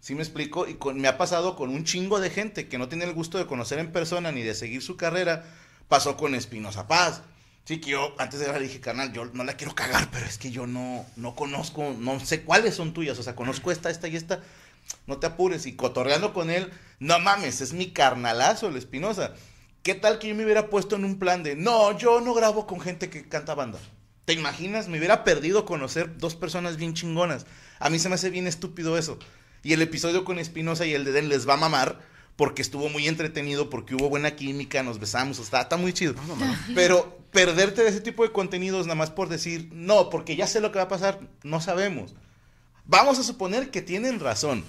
[0.00, 0.66] ¿Sí me explico?
[0.68, 3.46] Y me ha pasado con un chingo de gente que no tiene el gusto de
[3.46, 5.44] conocer en persona ni de seguir su carrera.
[5.88, 7.22] Pasó con Espinosa Paz.
[7.64, 10.36] Sí, que yo antes de le dije, carnal, yo no la quiero cagar, pero es
[10.36, 13.18] que yo no, no conozco, no sé cuáles son tuyas.
[13.18, 14.42] O sea, conozco esta, esta y esta.
[15.06, 15.64] No te apures.
[15.64, 19.32] Y cotorreando con él, no mames, es mi carnalazo el Espinosa.
[19.82, 22.66] ¿Qué tal que yo me hubiera puesto en un plan de, no, yo no grabo
[22.66, 23.78] con gente que canta banda?
[24.26, 24.88] ¿Te imaginas?
[24.88, 27.46] Me hubiera perdido conocer dos personas bien chingonas.
[27.78, 29.18] A mí se me hace bien estúpido eso.
[29.62, 32.00] Y el episodio con Espinosa y el de Den les va a mamar
[32.36, 36.14] porque estuvo muy entretenido, porque hubo buena química, nos besamos, está, está muy chido.
[36.74, 40.60] Pero perderte de ese tipo de contenidos nada más por decir, no, porque ya sé
[40.60, 42.14] lo que va a pasar, no sabemos.
[42.86, 44.64] Vamos a suponer que tienen razón,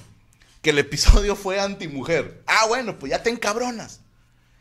[0.62, 2.43] que el episodio fue antimujer.
[2.45, 4.01] Ah, bueno, pues ya te encabronas.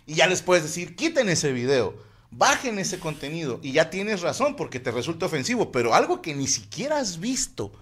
[0.06, 1.94] Y ya les puedes decir, quiten ese video,
[2.30, 3.60] bajen ese contenido.
[3.62, 5.72] Y ya tienes razón porque te resulta ofensivo.
[5.72, 7.72] Pero algo que ni siquiera has visto,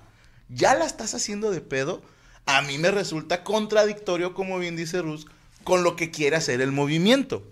[0.48, 2.02] ya la estás haciendo de pedo,
[2.46, 5.26] a mí me resulta contradictorio, como bien dice Rus,
[5.64, 7.42] con lo que quiere hacer el movimiento.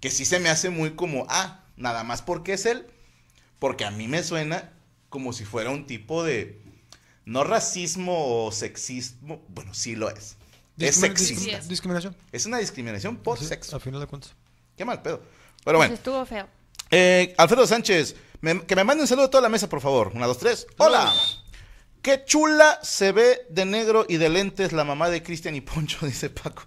[0.00, 2.86] Que sí se me hace muy como, ah, nada más porque es él.
[3.58, 4.70] Porque a mí me suena
[5.08, 6.60] como si fuera un tipo de,
[7.24, 10.36] no racismo o sexismo, bueno, sí lo es.
[10.78, 11.58] Es sexista.
[11.58, 12.16] discrimi- Discriminación.
[12.30, 13.74] Es una discriminación por Sí, sexo.
[13.76, 14.32] A final de cuentas.
[14.76, 15.18] Qué mal pedo.
[15.64, 15.94] Pero Pues bueno.
[15.94, 16.46] estuvo feo.
[16.90, 20.12] Eh, Alfredo Sánchez, me- que me mande un saludo a toda la mesa, por favor.
[20.14, 20.66] Una, dos, tres.
[20.76, 21.12] Hola.
[22.08, 26.06] Qué chula se ve de negro y de lentes la mamá de Cristian y Poncho,
[26.06, 26.62] dice Paco.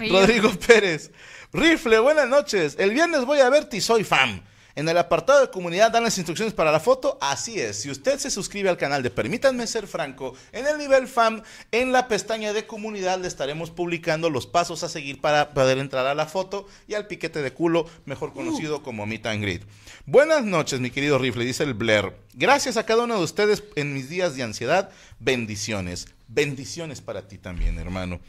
[0.00, 1.12] Rodrigo Pérez.
[1.52, 2.74] Rifle, buenas noches.
[2.76, 4.42] El viernes voy a verte y soy fan.
[4.78, 7.18] En el apartado de comunidad dan las instrucciones para la foto.
[7.20, 7.80] Así es.
[7.80, 11.90] Si usted se suscribe al canal de Permítanme Ser Franco, en el nivel fan, en
[11.90, 16.14] la pestaña de comunidad le estaremos publicando los pasos a seguir para poder entrar a
[16.14, 19.62] la foto y al piquete de culo, mejor conocido como Meet and Greet.
[20.06, 22.12] Buenas noches, mi querido Rifle, dice el Blair.
[22.34, 24.90] Gracias a cada uno de ustedes en mis días de ansiedad.
[25.18, 26.06] Bendiciones.
[26.28, 28.20] Bendiciones para ti también, hermano.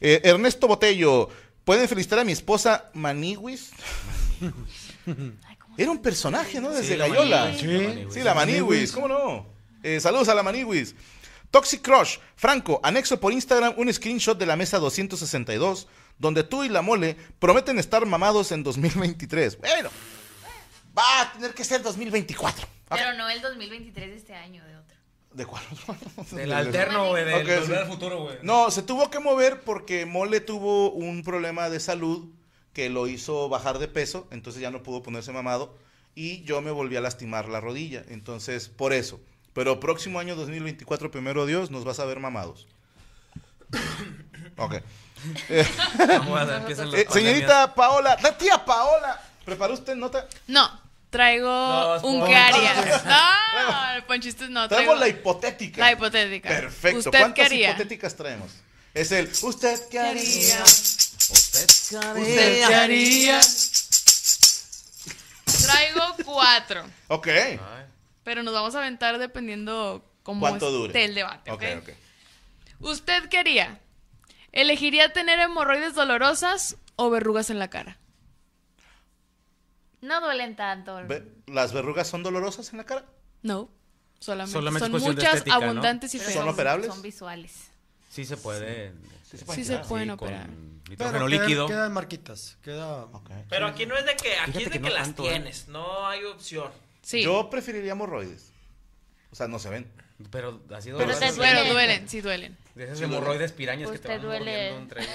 [0.00, 1.30] Eh, Ernesto Botello,
[1.64, 3.72] ¿pueden felicitar a mi esposa Maniwis?
[5.80, 6.70] Era un personaje, ¿no?
[6.70, 8.12] Desde Sí, la Sí, la Maniwis.
[8.14, 9.46] sí, la Maniwis, ¿cómo no?
[9.82, 10.94] Eh, saludos a la Maniwis.
[11.50, 15.88] Toxic Crush, Franco, anexo por Instagram un screenshot de la mesa 262,
[16.18, 19.58] donde tú y la mole prometen estar mamados en 2023.
[19.58, 19.88] Bueno,
[20.96, 22.68] va a tener que ser 2024.
[22.90, 24.96] Pero no el 2023 de este año, de otro.
[25.32, 26.36] ¿De cuál otro?
[26.36, 27.72] Del alterno, güey, del sí.
[27.86, 28.36] Futuro, güey.
[28.42, 32.28] No, se tuvo que mover porque Mole tuvo un problema de salud
[32.72, 35.76] que lo hizo bajar de peso, entonces ya no pudo ponerse mamado
[36.14, 39.20] y yo me volví a lastimar la rodilla, entonces por eso.
[39.52, 42.66] Pero próximo año 2024, primero Dios, nos vas a ver mamados.
[44.56, 44.74] Ok.
[45.48, 45.66] Eh,
[46.94, 50.26] eh, señorita Paola, la tía Paola, ¿preparó usted nota?
[50.46, 50.80] No,
[51.10, 53.04] traigo No, harías.
[53.04, 54.68] No, el ponchiste no.
[54.68, 55.80] Traemos Traigo la hipotética.
[55.80, 56.48] la hipotética.
[56.48, 56.98] Perfecto.
[56.98, 57.70] ¿Usted ¿Cuántas haría?
[57.70, 58.52] hipotéticas traemos?
[58.94, 60.64] Es el ¿Usted qué haría?
[61.30, 63.40] ¿Usted ¿Usted qué haría?
[65.62, 67.28] Traigo cuatro, Ok.
[68.22, 71.04] Pero nos vamos a aventar dependiendo cómo ¿Cuánto esté dure?
[71.04, 71.50] el debate.
[71.50, 71.82] Ok, ¿ok?
[71.82, 71.94] ok.
[72.80, 73.80] ¿Usted qué haría?
[74.52, 77.98] ¿Elegiría tener hemorroides dolorosas o verrugas en la cara?
[80.00, 80.98] No duelen tanto.
[81.46, 83.04] ¿Las verrugas son dolorosas en la cara?
[83.42, 83.70] No,
[84.18, 85.64] solamente, son muchas, estética, ¿no?
[85.64, 86.32] abundantes y feas.
[86.32, 86.86] ¿Son operables?
[86.88, 87.52] Son visuales.
[88.10, 88.92] Sí se puede.
[88.92, 88.96] Sí
[89.38, 90.48] se pueden con operar.
[90.88, 91.66] Nitrógeno Pero líquido.
[91.66, 92.56] Quedan, quedan marquitas.
[92.62, 93.06] Queda.
[93.48, 95.24] Pero aquí no es de que, aquí Fíjate es de que que, no las tanto,
[95.24, 95.28] ¿eh?
[95.30, 96.70] tienes, no hay opción.
[97.02, 98.50] Sí, Yo preferiría hemorroides.
[99.30, 99.86] O sea, no se ven.
[100.30, 101.70] Pero así Pero te pero duele.
[101.70, 102.56] duelen, sí duelen.
[102.74, 104.68] De esas hemorroides pirañas Pues que te te van duele.
[104.76, 105.14] entre ellos.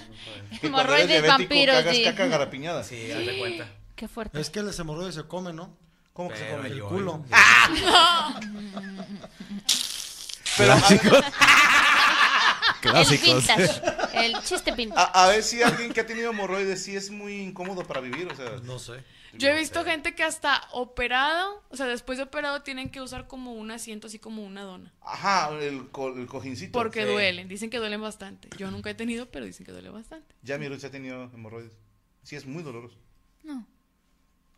[0.62, 2.04] Hemorroides vampiros, cagas di.
[2.04, 2.82] caca garrapiñada.
[2.84, 3.68] Sí, haz de cuenta.
[3.94, 4.40] Qué fuerte.
[4.40, 5.76] Es que las hemorroides se comen, ¿no?
[6.12, 6.68] ¿Cómo que se Pero come?
[6.70, 7.24] El culo.
[10.56, 10.74] Pero
[12.94, 13.82] El vintage.
[14.26, 15.00] El chiste vintage.
[15.00, 18.28] a- a ver si alguien que ha tenido hemorroides sí es muy incómodo para vivir.
[18.30, 19.02] O sea, No sé.
[19.38, 23.26] Yo he visto gente que hasta operado, o sea, después de operado tienen que usar
[23.26, 24.94] como un asiento, así como una dona.
[25.02, 26.72] ajá, el, co- el cojincito.
[26.72, 27.12] Porque Sí.
[27.12, 28.48] duelen, dicen que duelen bastante.
[28.56, 30.34] Yo nunca he tenido, pero dicen que duele bastante.
[30.42, 31.72] Ya mi Ruth ha tenido hemorroides.
[32.22, 32.96] Sí, es muy doloroso.
[33.42, 33.66] No.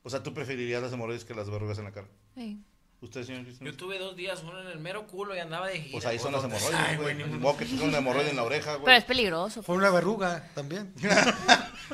[0.04, 2.06] O sea, tú preferirías las hemorroides que las verrugas en la cara.
[2.36, 2.62] Sí.
[3.00, 3.70] ¿Usted, señor Cristian?
[3.70, 5.92] Yo tuve dos días, uno en el mero culo y andaba de gira.
[5.92, 7.14] Pues ahí son las hemorroides, güey.
[7.14, 8.96] güey, ni que tenga una hemorroide en la oreja, Pero güey.
[8.96, 9.62] es peligroso.
[9.62, 10.92] Fue una verruga también.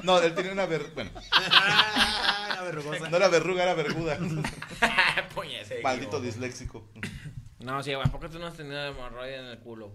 [0.03, 0.91] No, él tenía una ver...
[0.95, 3.09] Bueno, Ah, la verrugosa.
[3.09, 4.19] no era verruga, era verguda.
[5.83, 6.89] Maldito disléxico.
[7.61, 9.93] No, sí, ¿a poco tú no has tenido hemorroide en el culo?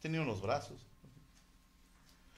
[0.00, 0.86] Tenía unos brazos.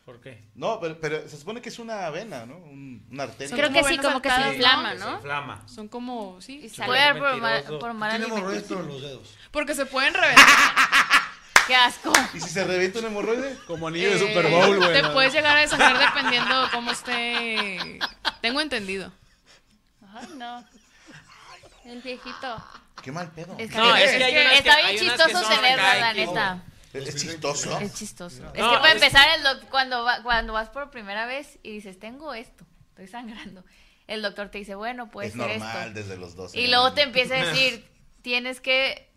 [0.07, 0.45] ¿Por qué?
[0.55, 2.57] No, pero, pero se supone que es una vena, ¿no?
[2.59, 3.55] Un- una arteria.
[3.57, 5.15] Creo que sí, como que se inflama, Se ¿no?
[5.17, 5.63] inflama.
[5.69, 6.61] Son como, sí.
[6.63, 7.01] Y sale puede
[7.41, 9.35] dar por, por mala Tiene hemorroides en los dedos.
[9.51, 10.47] Porque se pueden reventar.
[11.67, 12.13] Qué asco.
[12.33, 13.59] ¿Y si se revienta un hemorroide?
[13.67, 14.93] Como anillo de Eh, Super Bowl, güey.
[15.03, 17.99] Te puedes llegar a desangrar dependiendo de cómo esté.
[18.41, 19.11] Tengo entendido.
[20.15, 20.65] Ay, no.
[21.85, 22.65] El viejito.
[23.03, 23.57] Qué mal pedo.
[23.59, 26.63] Es que, No, es es que está bien chistoso tenerla, la neta.
[27.03, 27.79] Es, es chistoso.
[27.81, 28.45] Es chistoso.
[28.47, 31.73] es que para es- empezar, el doc- cuando, va- cuando vas por primera vez y
[31.73, 33.65] dices, tengo esto, estoy sangrando,
[34.07, 36.01] el doctor te dice, bueno, puede es ser normal esto.
[36.01, 37.85] desde los 12 Y luego te empieza a decir,
[38.23, 39.11] tienes que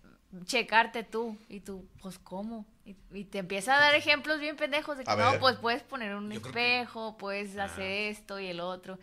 [0.45, 1.37] checarte tú.
[1.49, 2.65] Y tú, pues, ¿cómo?
[2.85, 5.39] Y, y te empieza a dar ejemplos bien pendejos de que A no, ver.
[5.39, 8.97] pues puedes poner un Yo creo que- espejo, puedes hacer esto y el otro.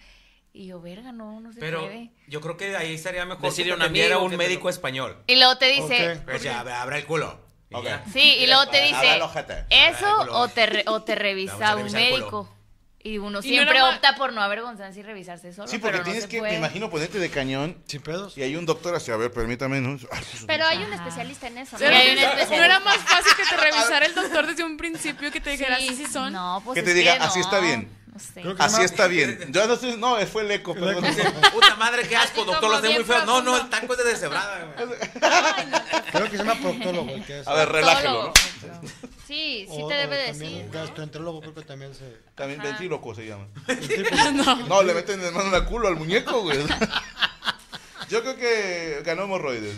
[0.53, 2.11] Y yo, verga, no, no se Pero puede.
[2.29, 5.23] yo creo que ahí estaría mejor Decirle a un amigo un médico lo- español.
[5.27, 6.25] Y luego te dice, Ok.
[6.25, 7.39] Pues ya, abra el culo.
[8.13, 9.21] Sí, y luego te dice,
[9.71, 12.53] eso o te, re- o te revisa un médico.
[13.03, 15.69] Y uno Y no siempre opta por no avergonzarse y revisarse solo.
[15.69, 16.51] Sí, porque pero tienes que, puede.
[16.53, 18.37] me imagino, ponerte de cañón Sin pedos.
[18.37, 19.97] y hay un doctor así, a ver, permítame, ¿no?
[20.49, 21.79] Pero hay un especialista en eso.
[21.79, 21.87] ¿no?
[21.87, 22.65] hay un ¿No especialista.
[22.65, 25.87] era más fácil que te revisara el doctor desde un principio que te dijera Sí,
[25.91, 26.33] así sí son?
[26.33, 27.89] No, pues Que te diga, no, así está bien.
[28.17, 28.41] No sé.
[28.41, 29.39] Creo que Así está bien.
[29.51, 31.05] Yo no estoy, no, fue el eco, perdón.
[31.53, 33.27] Puta madre, qué asco, Así doctor, lo hace muy feo.
[33.27, 34.99] No, no, el taco es de deshebrada, güey.
[36.13, 37.47] Creo que se llama proctólogo el que es.
[37.47, 38.33] A ver, relájelo, ¿no?
[39.27, 40.71] Sí, sí O- te debe también decir.
[40.71, 42.17] gastroenterólogo creo que también se...
[42.35, 43.49] También ventríloco se llama.
[44.33, 44.57] no.
[44.67, 46.59] No, le meten de mano la culo al muñeco, güey.
[48.09, 49.77] Yo creo que ganó hemorroides.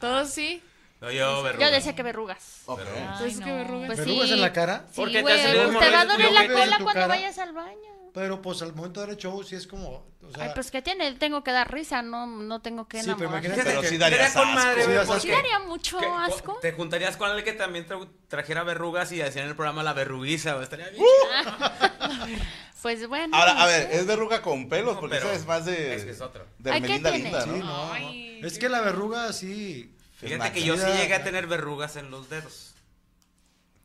[0.00, 0.60] Todos sí.
[1.00, 1.66] No, yo, verruga.
[1.66, 2.62] Yo decía que verrugas.
[2.66, 2.80] Ok.
[2.96, 3.86] Entonces, ¿qué verrugas?
[3.86, 4.34] Pues ¿Verrugas sí.
[4.34, 4.84] en la cara?
[4.90, 7.06] Sí, ¿Por qué te güey, te va a doler ¿Lo la cola cuando cara?
[7.06, 7.78] vayas al baño.
[8.14, 10.08] Pero pues al momento de dar el show sí es como...
[10.26, 13.10] O sea, Ay, pues que tiene, tengo que dar risa, no, no tengo que Sí,
[13.16, 13.44] pero enamorar.
[13.44, 14.44] imagínate Pero que sí con asco.
[14.46, 16.58] madre, Sí, porque- Sí daría mucho que- asco.
[16.60, 20.52] Te juntarías con alguien que también tra- trajera verrugas y hacían el programa La Verruguiza,
[20.54, 20.64] güey.
[20.64, 21.04] Estaría bien.
[22.82, 23.36] Pues bueno.
[23.36, 23.96] Ahora, no a ver, sé.
[23.98, 25.94] es verruga con pelos, No, porque esa es más de.
[25.96, 26.46] es que es otro.
[26.58, 27.10] De Ay, ¿qué Melinda?
[27.10, 27.56] Linda, sí, ¿no?
[27.58, 27.92] no.
[27.92, 28.40] Ay.
[28.44, 29.92] Es que la verruga sí...
[30.18, 32.74] Fíjate que yo sí llegué a tener verrugas en los dedos.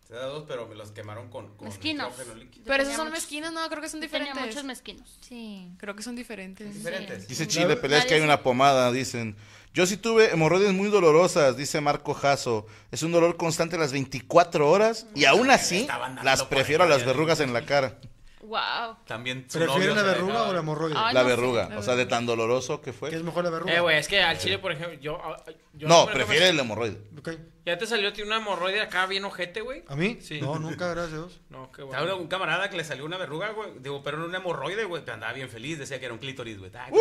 [0.09, 2.13] Dedos, pero me los quemaron con, con Mezquinos.
[2.65, 4.55] Pero esos son muchos- mezquinos, no, creo que son Yo tenía diferentes.
[4.55, 5.17] muchos mezquinos.
[5.27, 5.71] Sí.
[5.79, 6.71] Creo que son diferentes.
[6.71, 7.27] Diferentes.
[7.27, 9.35] Dice Chile, peleas que hay una pomada, dicen.
[9.73, 12.67] Yo sí tuve hemorroides muy dolorosas, dice Marco Jasso.
[12.91, 15.87] Es un dolor constante las 24 horas y aún así
[16.21, 17.97] las prefiero a las verrugas en la cara.
[18.53, 18.97] Wow.
[19.07, 20.95] También su ¿Prefieren novio la se verruga dejaba- o la hemorroide?
[20.97, 21.35] Ay, La no sé.
[21.35, 23.15] verruga, o sea, de tan doloroso que ¿Qué fue.
[23.15, 23.73] es mejor la verruga?
[23.75, 25.17] Eh, güey, es que al chile, por ejemplo, yo...
[25.23, 25.41] ah,
[25.73, 26.97] yo No, ejemplo, prefiere el hemorroide.
[27.17, 27.29] Ok.
[27.65, 29.83] ¿Ya te salió a ti una hemorroide acá bien ojete, güey?
[29.87, 30.17] ¿A mí?
[30.21, 30.39] Sí.
[30.41, 31.39] No, nunca, gracias a Dios.
[31.49, 32.17] No, qué Estaba bueno.
[32.17, 33.71] un camarada que le salió una verruga, güey.
[33.79, 35.01] Digo, pero era un hemorroide, güey.
[35.03, 35.79] Pero andaba bien feliz.
[35.79, 36.71] Decía que era un clítoris, güey.
[36.75, 36.91] Ay,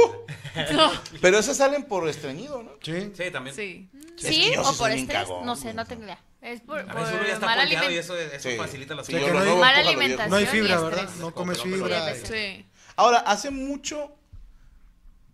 [1.20, 2.72] Pero esas salen por estreñido, ¿no?
[2.80, 3.12] Sí.
[3.14, 3.54] Sí, también.
[3.56, 3.90] Sí.
[4.18, 4.40] Es ¿Sí?
[4.50, 5.24] que yo o sí por soy bien estrés.
[5.24, 5.74] cagón, no sé, güey.
[5.74, 6.18] no tengo idea.
[6.42, 8.56] Es por, veces uno ya por está mala ponteado y eso, eso Sí.
[8.56, 9.90] facilita las Sí, lo no Mala viejo.
[9.90, 10.30] alimentación.
[10.30, 10.80] No hay fibra.
[10.80, 11.08] ¿verdad?
[11.20, 12.14] No comes fibra.
[12.16, 12.22] Sí.
[12.26, 12.66] Sí.
[12.96, 14.16] Ahora, hace mucho.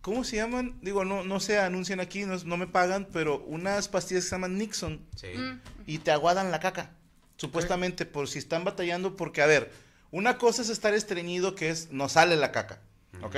[0.00, 0.78] ¿Cómo se llaman?
[0.80, 4.34] Digo, no, no se anuncian aquí, no, no me pagan, pero unas pastillas que se
[4.36, 5.28] llaman Nixon Sí.
[5.86, 6.90] y te aguadan la caca.
[7.36, 9.70] Supuestamente, por si están batallando, porque, a ver,
[10.10, 12.80] una cosa es estar estreñido, que es no sale la caca,
[13.22, 13.36] ¿ok?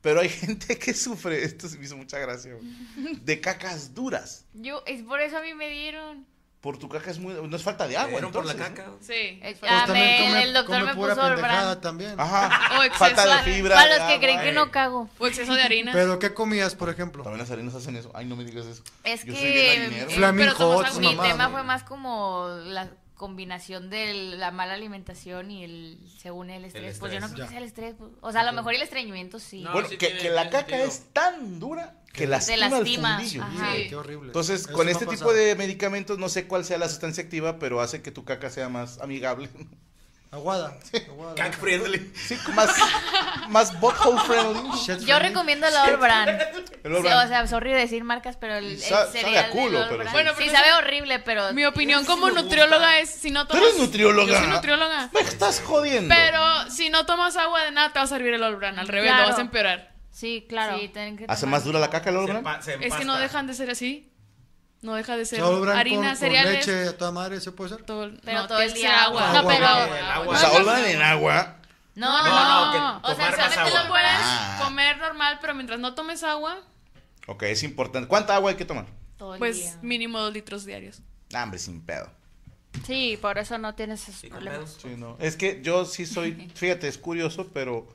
[0.00, 4.44] Pero hay gente que sufre, esto se me hizo mucha gracia, güey, de cacas duras.
[4.54, 6.26] Yo, es por eso a mí me dieron.
[6.60, 7.34] Por tu caca es muy.
[7.34, 8.10] No es falta de agua.
[8.10, 8.86] Dieron por la caca.
[9.00, 9.12] Sí.
[9.14, 11.80] Eh, Pues ah, me- come- el doctor come me pura puso pendejada Orbrand.
[11.80, 12.14] también.
[12.18, 12.60] Ajá.
[12.78, 13.76] O exceso falta de fibra.
[13.76, 14.54] Para de los que creen agua, que eh.
[14.54, 15.08] no cago.
[15.20, 15.92] O exceso de harina.
[15.92, 17.22] ¿Pero qué comías, por ejemplo?
[17.22, 18.10] También las harinas hacen eso.
[18.12, 18.82] Ay, no me digas eso.
[19.04, 20.82] Es Yo que soy bien eh, pero agua.
[20.82, 26.48] mamá, mi tema fue más como la combinación de la mala alimentación y el según
[26.48, 26.98] el estrés.
[26.98, 27.44] Pues yo no estrés, creo ya.
[27.44, 27.94] que sea el estrés.
[27.98, 28.10] pues.
[28.22, 29.60] O sea, a lo mejor el estreñimiento sí.
[29.62, 33.42] No, Bueno, sí que, la caca es tan dura que lastima, lastima, el fundillo.
[33.42, 33.74] ajá.
[33.74, 34.26] Sí, qué horrible.
[34.28, 37.80] Entonces, Eso con este tipo de medicamentos, no sé cuál sea la sustancia activa, pero
[37.82, 39.50] hace que tu caca sea más amigable.
[40.30, 40.76] Aguada.
[41.08, 41.34] aguada.
[41.36, 42.12] Cack friendly.
[42.14, 42.70] Sí, más,
[43.48, 44.60] más butthole friendly.
[44.76, 45.28] Shit Yo friendly.
[45.28, 46.28] recomiendo el Orbrand.
[46.28, 46.46] El
[46.82, 47.24] Sí, Orbrand.
[47.24, 50.08] o sea, sorry decir marcas, pero el, el Sa- sabe a cereal culo, pero sí.
[50.12, 51.52] Bueno, sí, pero sabe eso- horrible, pero...
[51.54, 53.70] Mi opinión como nutrióloga es si no ¿Tú tomas...
[53.70, 54.32] eres nutrióloga?
[54.32, 55.10] Yo soy nutrióloga.
[55.14, 56.14] Me estás jodiendo.
[56.14, 58.78] Pero si no tomas agua de nada, te va a servir el Olbran.
[58.78, 59.22] Al revés, Claro.
[59.22, 59.94] lo vas a empeorar.
[60.10, 60.76] Sí, claro.
[60.78, 62.46] Sí, que ¿Hace más dura la caca el Se Orbrand?
[62.46, 64.12] empa- se Es que no dejan de ser así.
[64.80, 66.66] No deja de ser harina, con, con cereales.
[66.66, 67.82] leche a toda madre, ¿se puede ser?
[67.82, 69.32] Todo, Pero no, todo el día agua.
[69.32, 69.66] No, pero.
[69.66, 70.18] agua.
[70.26, 71.56] O no, Orbrand en agua.
[71.96, 74.60] No, No, no, que O sea, solamente lo Puedes Ah.
[74.64, 76.58] comer normal, pero mientras no tomes agua,
[77.26, 78.08] Ok, es importante.
[78.08, 78.86] ¿Cuánta agua hay que tomar?
[79.18, 79.78] todo el pues día.
[79.82, 81.02] mínimo dos litros diarios.
[81.34, 82.08] Ah, hombre, sin pedo.
[82.86, 84.76] Sí, por eso no tienes esos Sí, problemas.
[84.80, 85.16] Sí, no.
[85.18, 87.88] Es que yo sí soy, fíjate, es curioso, pero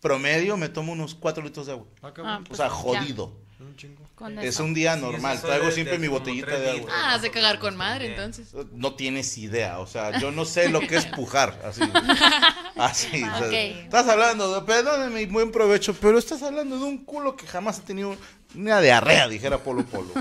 [0.00, 1.86] promedio me tomo unos 4 litros de agua.
[2.02, 2.44] Ah, Ah, cabrón.
[2.50, 3.32] O sea, pues, jodido.
[3.58, 4.02] Un chingo.
[4.14, 5.40] Con Es un día normal.
[5.40, 6.90] Traigo de- siempre de mi botellita de agua.
[6.94, 8.20] Ah, de cagar con madre, Bien.
[8.20, 8.48] entonces.
[8.72, 11.80] No tienes idea, o sea, yo no sé lo que es pujar, así.
[12.76, 13.22] Así.
[13.22, 13.52] o sea, Ok.
[13.54, 17.78] Estás hablando de, perdóneme, y buen provecho, pero estás hablando de un culo que jamás
[17.78, 18.14] ha tenido
[18.54, 20.12] una diarrea, dijera Polo Polo.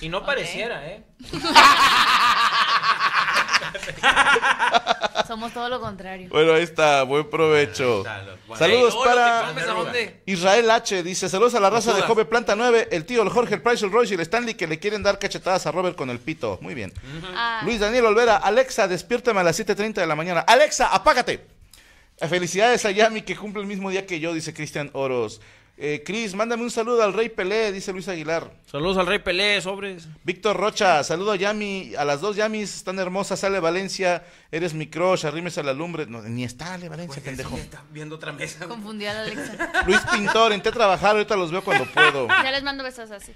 [0.00, 1.02] Y no pareciera, ¿eh?
[5.26, 6.28] Somos todo lo contrario.
[6.30, 8.04] Bueno, ahí está, buen provecho.
[8.56, 9.52] Saludos para.
[10.26, 11.02] Israel H.
[11.02, 12.02] Dice, saludos a la raza de.
[12.02, 14.66] Jove Planta 9, el tío, el Jorge, el Price, el Royce y el Stanley que
[14.66, 16.58] le quieren dar cachetadas a Robert con el pito.
[16.62, 16.92] Muy bien.
[17.34, 20.40] Ah, Luis Daniel Olvera, Alexa, despiértame a las 7.30 de la mañana.
[20.40, 21.46] Alexa, apágate.
[22.20, 25.40] Eh, Felicidades a Yami que cumple el mismo día que yo, dice Cristian Oros.
[25.80, 28.50] Eh, Cris, mándame un saludo al Rey Pelé, dice Luis Aguilar.
[28.68, 30.08] Saludos al Rey Pelé, sobres.
[30.24, 34.88] Víctor Rocha, saludo a Yami, a las dos Yamis, están hermosas, sale Valencia, eres mi
[34.88, 36.06] crush, arrímese a la lumbre.
[36.06, 37.56] No, ni está, Ale Valencia, Pues pendejo.
[37.56, 38.66] está viendo otra mesa.
[38.66, 39.84] Confundí a la Alexa.
[39.86, 42.26] Luis Pintor, entré a trabajar, ahorita los veo cuando puedo.
[42.26, 43.32] ya les mando besos así.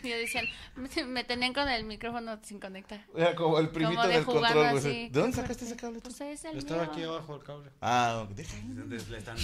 [0.04, 0.46] Y yo decían,
[1.08, 3.04] me, tenían con el micrófono sin conectar.
[3.14, 5.08] Era como el primito Como de del control, güey.
[5.08, 6.10] ¿De dónde sacaste ese cable tú?
[6.10, 6.92] Pues es el Estaba mío.
[6.92, 7.70] aquí abajo el cable.
[7.80, 8.26] Ah.
[8.28, 9.36] Entonces le están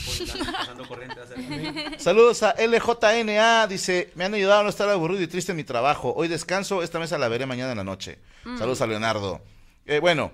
[0.53, 1.16] pasando corriente.
[1.21, 5.57] a Saludos a LJNA, dice, me han ayudado a no estar aburrido y triste en
[5.57, 6.12] mi trabajo.
[6.16, 8.19] Hoy descanso, esta mesa la veré mañana en la noche.
[8.59, 9.42] Saludos a Leonardo.
[9.87, 10.33] Eh, bueno,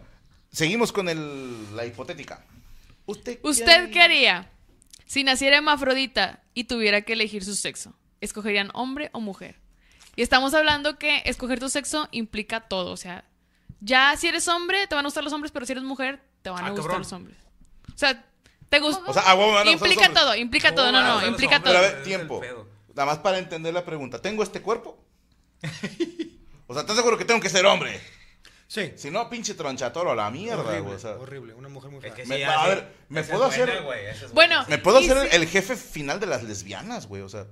[0.51, 2.45] seguimos con el, la hipotética.
[3.07, 4.51] ¿Usted, ¿Usted qué haría
[5.07, 7.95] si naciera hermafrodita y tuviera que elegir su sexo?
[8.21, 9.62] ¿Escogerían hombre o mujer?
[10.17, 12.93] Y estamos hablando que escoger tu sexo implica todo.
[12.93, 13.25] O sea,
[13.81, 16.51] ya si eres hombre, te van a gustar los hombres, pero si eres mujer, te
[16.51, 17.03] van a Ah, gustar cabrón.
[17.03, 17.37] los hombres.
[17.95, 18.25] O sea,
[18.69, 19.03] te gusta.
[19.11, 20.93] O sea, a huevo me van a gustar los implica todo, implica todo.
[20.93, 21.73] No, no, implica hombres?
[21.75, 21.91] Pero a todo.
[21.91, 22.41] ver, es tiempo.
[22.95, 24.21] Nada más para entender la pregunta.
[24.21, 24.99] ¿Tengo este cuerpo?
[26.69, 28.01] O sea, ¿estás seguro que tengo que ser hombre?
[28.67, 28.93] Sí.
[28.97, 30.95] Si no, pinche tronchatoro a la mierda, horrible, güey.
[30.95, 31.53] O sea, horrible.
[31.53, 32.15] Una mujer muy Es fea.
[32.15, 34.65] que sí, Me- a ver, ¿me es puedo buena, hacer- güey, es Bueno.
[34.69, 37.21] ¿me puedo hacer si- el jefe final de las lesbianas, güey?
[37.21, 37.47] O sea,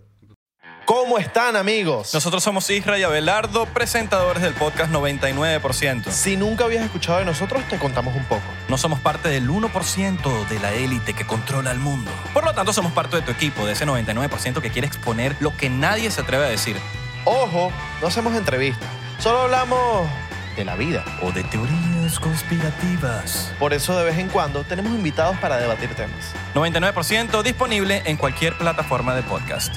[0.91, 2.13] ¿Cómo están amigos?
[2.15, 6.11] Nosotros somos Isra y Abelardo, presentadores del podcast 99%.
[6.11, 8.43] Si nunca habías escuchado de nosotros, te contamos un poco.
[8.69, 12.11] No somos parte del 1% de la élite que controla el mundo.
[12.35, 15.57] Por lo tanto, somos parte de tu equipo, de ese 99% que quiere exponer lo
[15.57, 16.77] que nadie se atreve a decir.
[17.25, 18.89] Ojo, no hacemos entrevistas,
[19.21, 20.09] solo hablamos
[20.57, 21.05] de la vida.
[21.23, 23.53] O de teorías conspirativas.
[23.61, 26.35] Por eso de vez en cuando tenemos invitados para debatir temas.
[26.53, 29.77] 99% disponible en cualquier plataforma de podcast.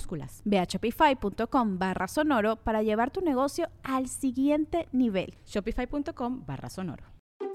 [0.00, 0.42] minúsculas.
[0.44, 5.34] Ve a shopify.com barra sonoro para llevar tu negocio al siguiente nivel.
[5.46, 7.04] Shopify.com barra sonoro.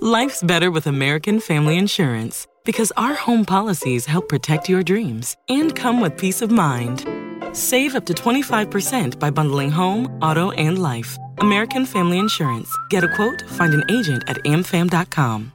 [0.01, 5.73] Life's better with American Family Insurance because our home policies help protect your dreams and
[5.73, 7.05] come with peace of mind.
[7.53, 11.17] Save up to 25% by bundling home, auto, and life.
[11.39, 12.69] American Family Insurance.
[12.89, 15.54] Get a quote, find an agent at amfam.com.